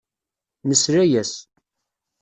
[0.69, 1.31] Nesla-as.